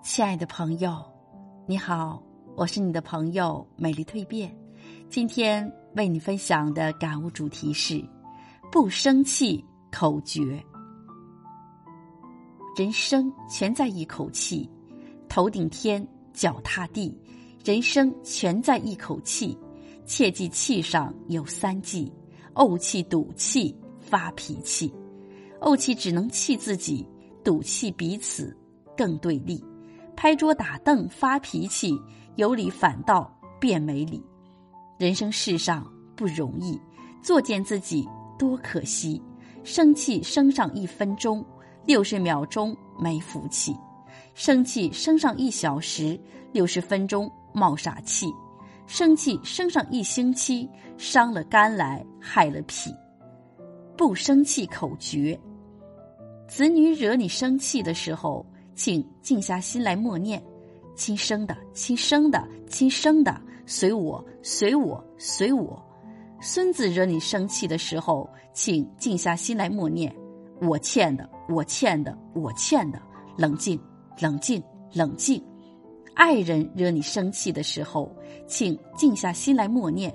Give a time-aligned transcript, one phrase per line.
[0.00, 1.04] 亲爱的朋友，
[1.66, 2.22] 你好，
[2.56, 4.56] 我是你的朋友美丽蜕变。
[5.10, 8.02] 今天为你分享的感悟主题是：
[8.70, 10.62] 不生气口诀。
[12.76, 14.70] 人生全在一口气，
[15.28, 17.14] 头顶天，脚踏地，
[17.64, 19.58] 人生全在一口气。
[20.06, 22.10] 切记气上有三忌：
[22.54, 24.90] 怄气、赌气、发脾气。
[25.60, 27.06] 怄气只能气自己，
[27.44, 28.56] 赌气彼此
[28.96, 29.62] 更对立。
[30.20, 31.96] 拍桌打凳发脾气，
[32.34, 34.20] 有理反倒变没理。
[34.98, 36.76] 人生世上不容易，
[37.22, 38.04] 作践自己
[38.36, 39.22] 多可惜。
[39.62, 41.46] 生气生上一分钟，
[41.86, 43.72] 六十秒钟没福气；
[44.34, 48.26] 生气生上一小时，六十分钟冒傻气；
[48.88, 52.92] 生气生上一星期，伤了肝来害了脾。
[53.96, 55.38] 不生气口诀：
[56.48, 58.44] 子女惹你生气的时候。
[58.78, 60.40] 请静下心来默念
[60.94, 65.84] ：“亲生的，亲生的，亲生的，随我，随我，随我。”
[66.40, 70.14] 孙子惹你生气的时候，请静下心来默念
[70.62, 73.02] ：“我欠的，我欠的，我欠的。”
[73.36, 73.76] 冷静，
[74.20, 74.62] 冷静，
[74.92, 75.42] 冷静。
[76.14, 78.08] 爱人惹你生气的时候，
[78.46, 80.14] 请静下心来默念：“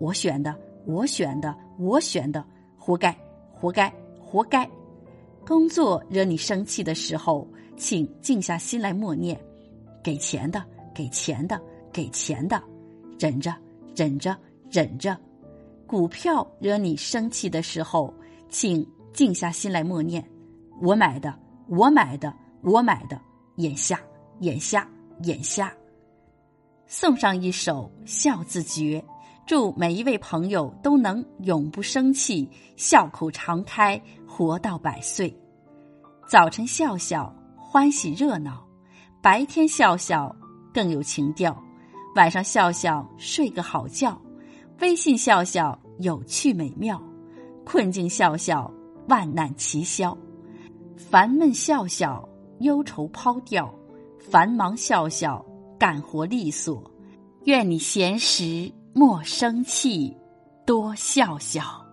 [0.00, 0.52] 我选的，
[0.84, 2.44] 我选的，我选的，
[2.76, 3.16] 活该，
[3.54, 3.88] 活该，
[4.20, 4.68] 活该。”
[5.50, 7.44] 工作惹你生气的时候。
[7.76, 9.40] 请静下心来默念
[10.04, 10.62] ：“给钱的，
[10.94, 11.58] 给钱的，
[11.90, 12.62] 给钱的，
[13.18, 13.56] 忍着，
[13.96, 14.36] 忍着，
[14.70, 15.18] 忍着。”
[15.88, 18.12] 股票惹你生气的时候，
[18.50, 20.22] 请静下心来默念
[20.82, 21.34] ：“我买的，
[21.68, 23.18] 我买的，我买的。”
[23.56, 23.98] 眼下，
[24.40, 24.86] 眼下，
[25.22, 25.74] 眼下。
[26.86, 29.02] 送上一首《笑字诀》，
[29.50, 35.36] 祝每一位朋友都能永不生气，笑口常开，活到百岁。
[36.28, 37.34] 早晨笑笑。
[37.56, 38.64] 欢喜热闹，
[39.20, 40.32] 白天笑笑
[40.72, 41.60] 更有情调，
[42.14, 44.16] 晚上笑笑睡个好觉，
[44.78, 47.02] 微信笑笑有趣美妙，
[47.64, 48.72] 困境笑笑
[49.08, 50.16] 万难齐消，
[50.96, 52.24] 烦闷笑笑
[52.60, 53.68] 忧愁抛掉，
[54.20, 55.44] 繁忙笑笑
[55.76, 56.88] 干活利索，
[57.46, 60.16] 愿你闲时莫生气，
[60.66, 61.89] 多笑笑。